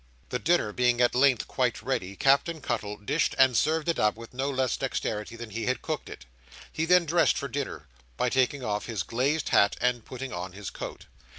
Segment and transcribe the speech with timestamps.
[0.29, 4.33] The dinner being at length quite ready, Captain Cuttle dished and served it up, with
[4.33, 6.25] no less dexterity than he had cooked it.
[6.73, 10.71] He then dressed for dinner, by taking off his glazed hat and putting on his
[10.71, 11.05] coat.